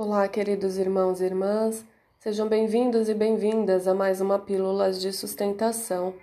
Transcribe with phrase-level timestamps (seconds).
[0.00, 1.84] Olá, queridos irmãos e irmãs,
[2.20, 6.14] sejam bem-vindos e bem-vindas a mais uma Pílulas de Sustentação,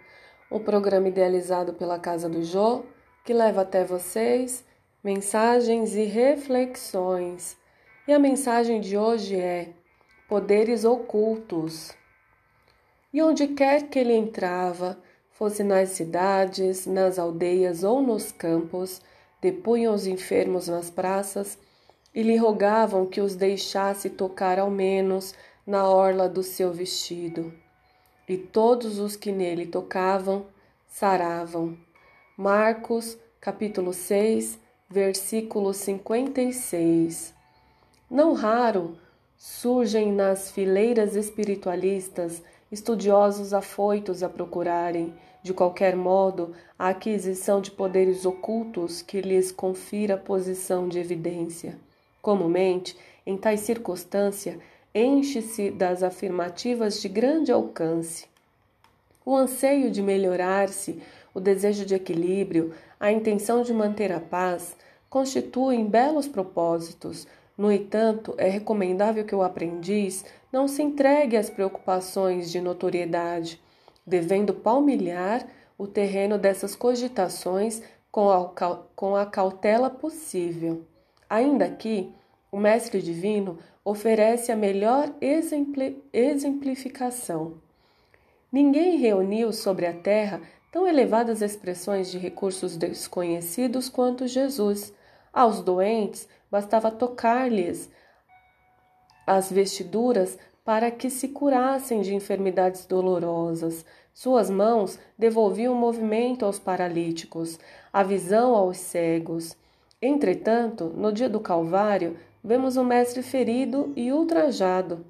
[0.49, 2.83] o um programa idealizado pela Casa do Jô,
[3.25, 4.63] que leva até vocês
[5.03, 7.57] mensagens e reflexões.
[8.07, 9.73] E a mensagem de hoje é:
[10.30, 11.92] Poderes ocultos.
[13.12, 14.98] E onde quer que ele entrava,
[15.32, 19.02] fosse nas cidades, nas aldeias ou nos campos,
[19.42, 21.57] depunham os enfermos nas praças
[22.16, 25.36] e lhe rogavam que os deixasse tocar ao menos
[25.68, 27.54] na orla do seu vestido.
[28.28, 30.46] E todos os que nele tocavam
[30.88, 31.78] saravam.
[32.38, 34.58] Marcos, capítulo 6,
[34.89, 37.33] versículo 56.
[38.09, 38.97] Não raro
[39.38, 42.41] surgem nas fileiras espiritualistas
[42.72, 45.13] estudiosos afoitos a procurarem,
[45.44, 51.77] de qualquer modo, a aquisição de poderes ocultos que lhes confira posição de evidência.
[52.25, 54.58] Comumente, em tais circunstância,
[54.95, 58.25] enche-se das afirmativas de grande alcance.
[59.23, 60.99] O anseio de melhorar-se,
[61.36, 64.75] o desejo de equilíbrio, a intenção de manter a paz
[65.08, 67.27] constituem belos propósitos.
[67.55, 73.61] No entanto, é recomendável que o aprendiz não se entregue às preocupações de notoriedade,
[74.03, 75.45] devendo palmilhar
[75.77, 78.49] o terreno dessas cogitações com a,
[78.95, 80.88] com a cautela possível.
[81.30, 82.14] Ainda que
[82.56, 85.14] o Mestre Divino oferece a melhor
[86.14, 87.56] exemplificação.
[88.50, 94.94] Ninguém reuniu sobre a terra tão elevadas expressões de recursos desconhecidos quanto Jesus.
[95.33, 97.92] Aos doentes bastava tocar-lhes
[99.28, 103.86] as vestiduras para que se curassem de enfermidades dolorosas.
[104.14, 107.59] Suas mãos devolviam o movimento aos paralíticos,
[107.92, 109.58] a visão aos cegos.
[110.02, 115.03] Entretanto, no dia do Calvário, vemos o Mestre ferido e ultrajado,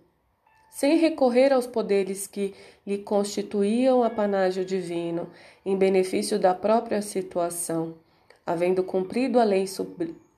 [0.70, 2.54] sem recorrer aos poderes que
[2.88, 5.28] lhe constituíam apanágio divino,
[5.66, 7.96] em benefício da própria situação.
[8.46, 9.66] Havendo cumprido a lei,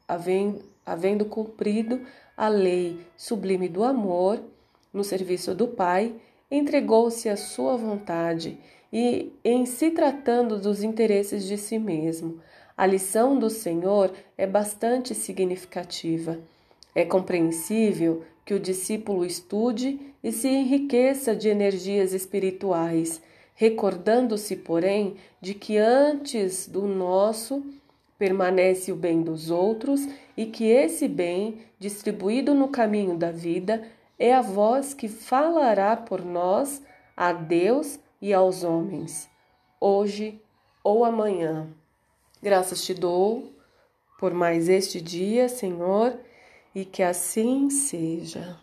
[0.08, 2.02] havendo, havendo cumprido
[2.36, 4.42] a lei sublime do amor,
[4.92, 6.16] no serviço do Pai,
[6.50, 8.58] entregou-se à sua vontade
[8.92, 12.40] e, em se tratando dos interesses de si mesmo,
[12.76, 16.40] a lição do Senhor é bastante significativa.
[16.98, 23.22] É compreensível que o discípulo estude e se enriqueça de energias espirituais,
[23.54, 27.64] recordando-se, porém, de que antes do nosso
[28.18, 33.84] permanece o bem dos outros e que esse bem, distribuído no caminho da vida,
[34.18, 36.82] é a voz que falará por nós
[37.16, 39.30] a Deus e aos homens,
[39.80, 40.42] hoje
[40.84, 41.68] ou amanhã.
[42.42, 43.54] Graças te dou
[44.20, 46.18] por mais este dia, Senhor,
[46.78, 48.56] e que assim seja.